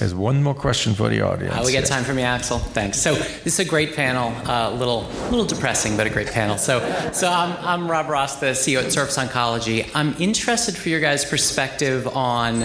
[0.01, 1.55] There's one more question for the audience.
[1.55, 2.59] Uh, we got time for me, Axel.
[2.59, 2.98] Thanks.
[2.98, 4.30] So this is a great panel.
[4.48, 6.57] A uh, little, little depressing, but a great panel.
[6.57, 6.80] So,
[7.12, 9.90] so I'm, I'm Rob Ross, the CEO at Surface Oncology.
[9.94, 12.62] I'm interested for your guys' perspective on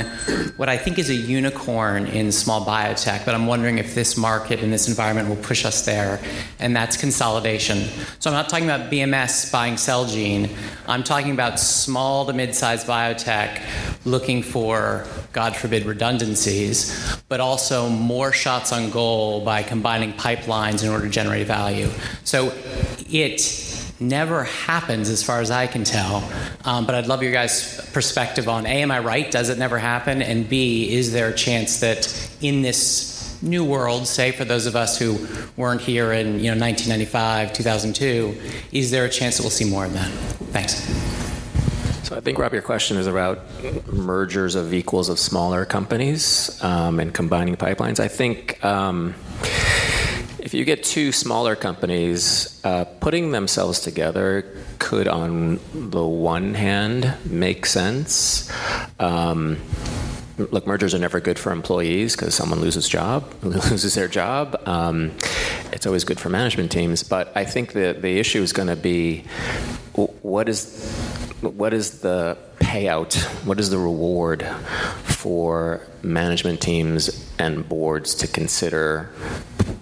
[0.55, 4.61] what I think is a unicorn in small biotech, but I'm wondering if this market
[4.61, 6.21] and this environment will push us there,
[6.59, 7.79] and that's consolidation.
[8.19, 10.55] So I'm not talking about BMS buying Celgene.
[10.87, 13.61] I'm talking about small to mid-sized biotech
[14.05, 20.89] looking for, God forbid, redundancies but also more shots on goal by combining pipelines in
[20.89, 21.89] order to generate value.
[22.23, 22.53] So
[23.09, 23.65] it
[23.99, 26.29] never happens as far as I can tell.
[26.65, 29.29] Um, but I'd love your guys' perspective on A, am I right?
[29.29, 30.21] Does it never happen?
[30.21, 34.75] And B, is there a chance that in this new world, say for those of
[34.75, 38.37] us who weren't here in you know 1995, 2002,
[38.71, 40.11] is there a chance that we'll see more of that?
[40.51, 41.24] Thanks.
[42.05, 43.39] So I think, Rob, your question is about
[43.91, 47.99] mergers of equals of smaller companies um, and combining pipelines.
[47.99, 48.63] I think.
[48.63, 49.15] Um,
[50.37, 54.45] if you get two smaller companies, uh, putting themselves together
[54.77, 58.51] could, on the one hand, make sense.
[58.99, 59.59] Um,
[60.37, 64.61] look, mergers are never good for employees because someone loses job loses their job.
[64.67, 65.11] Um,
[65.73, 68.75] it's always good for management teams, but I think the the issue is going to
[68.75, 69.23] be
[70.21, 71.04] what is
[71.53, 73.15] what is the payout?
[73.45, 74.45] What is the reward
[75.03, 79.11] for management teams and boards to consider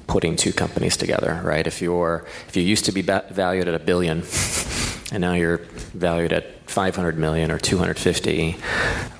[0.07, 1.41] putting two companies together?
[1.43, 1.65] Right?
[1.65, 4.23] If you're if you used to be valued at a billion,
[5.11, 5.57] and now you're
[5.93, 8.57] valued at 500 million or 250,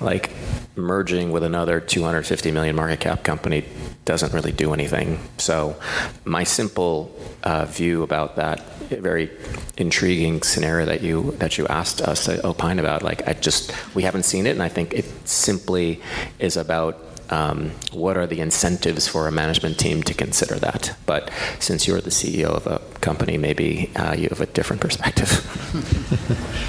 [0.00, 0.30] like
[0.76, 3.64] merging with another 250 million market cap company
[4.04, 5.20] doesn't really do anything.
[5.38, 5.76] So,
[6.24, 9.30] my simple uh, view about that very
[9.76, 14.02] intriguing scenario that you that you asked us to opine about, like I just we
[14.02, 16.02] haven't seen it, and I think it simply
[16.38, 16.98] is about
[17.30, 20.96] um, what are the incentives for a management team to consider that?
[21.06, 21.30] But
[21.60, 25.30] since you're the CEO of a company, maybe uh, you have a different perspective.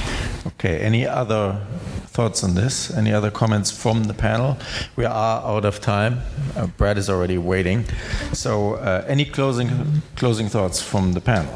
[0.60, 0.80] okay.
[0.80, 1.60] Any other
[2.08, 2.92] thoughts on this?
[2.92, 4.58] Any other comments from the panel?
[4.96, 6.22] We are out of time.
[6.56, 7.86] Uh, Brad is already waiting.
[8.34, 11.54] So, uh, any closing closing thoughts from the panel?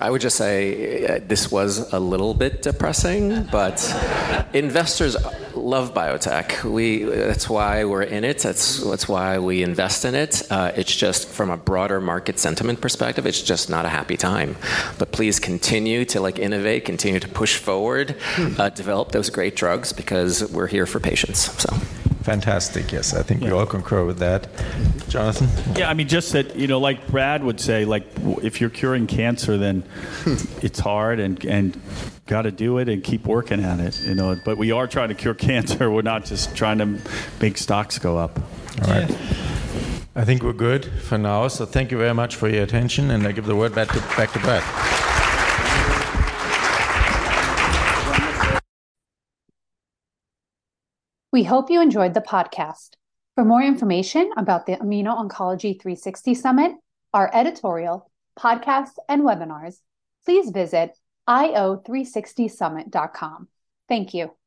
[0.00, 3.82] I would just say uh, this was a little bit depressing, but
[4.52, 5.16] investors
[5.58, 6.64] love biotech.
[6.64, 8.38] We that's why we're in it.
[8.38, 10.42] That's that's why we invest in it.
[10.50, 14.56] Uh, it's just from a broader market sentiment perspective, it's just not a happy time.
[14.98, 18.16] But please continue to like innovate, continue to push forward,
[18.58, 21.50] uh, develop those great drugs because we're here for patients.
[21.62, 21.76] So.
[22.28, 22.92] Fantastic.
[22.92, 24.48] Yes, I think we all concur with that.
[25.08, 25.48] Jonathan?
[25.74, 28.04] Yeah, I mean, just that, you know, like Brad would say, like,
[28.42, 29.82] if you're curing cancer, then
[30.62, 31.80] it's hard and, and
[32.26, 34.38] got to do it and keep working at it, you know.
[34.44, 35.90] But we are trying to cure cancer.
[35.90, 36.98] We're not just trying to
[37.40, 38.38] make stocks go up.
[38.82, 39.10] All right.
[40.14, 41.48] I think we're good for now.
[41.48, 44.00] So thank you very much for your attention, and I give the word back to,
[44.16, 45.17] back to Brad.
[51.30, 52.92] We hope you enjoyed the podcast.
[53.34, 56.72] For more information about the Immuno Oncology 360 Summit,
[57.12, 59.80] our editorial, podcasts, and webinars,
[60.24, 60.96] please visit
[61.28, 63.48] io360summit.com.
[63.88, 64.37] Thank you.